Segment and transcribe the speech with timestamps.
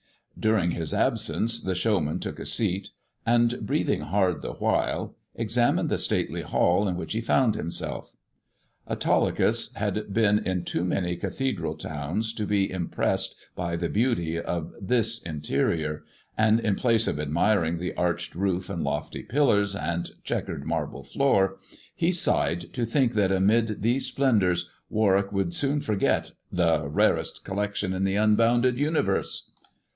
[0.39, 2.89] During his absence the showman took a seat,
[3.23, 8.15] and breathing hard the while, examined the stately hall in which he found himself.
[8.87, 14.73] Autolycus had been in too many cathedral towns to be impressed by the beauty of
[14.81, 16.03] this interior;
[16.35, 21.59] and in place of admiring the arched roof, and lofty pillars, and chequered marble floor,
[21.93, 27.93] he sighed to think that amid these splendours Warwick would soon forget the Rarest Collection
[27.93, 29.51] in the Unbounded Universe.